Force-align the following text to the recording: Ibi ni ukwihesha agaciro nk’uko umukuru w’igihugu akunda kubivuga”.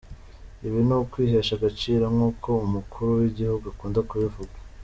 Ibi 0.65 0.79
ni 0.87 0.93
ukwihesha 1.03 1.51
agaciro 1.57 2.05
nk’uko 2.15 2.49
umukuru 2.65 3.09
w’igihugu 3.19 3.63
akunda 3.73 3.99
kubivuga”. 4.09 4.55